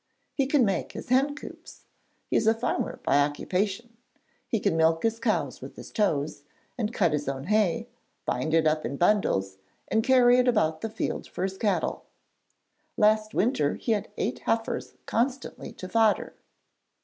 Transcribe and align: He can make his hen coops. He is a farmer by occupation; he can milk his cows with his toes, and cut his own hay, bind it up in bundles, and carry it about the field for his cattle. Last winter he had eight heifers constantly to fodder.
He 0.33 0.47
can 0.47 0.65
make 0.65 0.93
his 0.93 1.09
hen 1.09 1.35
coops. 1.35 1.85
He 2.25 2.35
is 2.35 2.47
a 2.47 2.55
farmer 2.55 2.99
by 3.03 3.19
occupation; 3.19 3.97
he 4.47 4.59
can 4.59 4.75
milk 4.75 5.03
his 5.03 5.19
cows 5.19 5.61
with 5.61 5.75
his 5.75 5.91
toes, 5.91 6.41
and 6.75 6.91
cut 6.91 7.13
his 7.13 7.29
own 7.29 7.43
hay, 7.43 7.87
bind 8.25 8.55
it 8.55 8.65
up 8.65 8.83
in 8.83 8.97
bundles, 8.97 9.59
and 9.89 10.03
carry 10.03 10.39
it 10.39 10.47
about 10.47 10.81
the 10.81 10.89
field 10.89 11.27
for 11.27 11.43
his 11.43 11.55
cattle. 11.59 12.05
Last 12.97 13.35
winter 13.35 13.75
he 13.75 13.91
had 13.91 14.09
eight 14.17 14.39
heifers 14.39 14.95
constantly 15.05 15.71
to 15.73 15.87
fodder. 15.87 16.33